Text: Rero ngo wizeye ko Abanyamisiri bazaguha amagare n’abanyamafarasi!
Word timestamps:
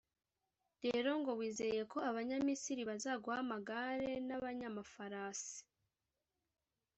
Rero 0.85 1.09
ngo 1.19 1.31
wizeye 1.39 1.81
ko 1.91 1.97
Abanyamisiri 2.09 2.81
bazaguha 2.89 3.37
amagare 3.43 4.11
n’abanyamafarasi! 4.27 5.59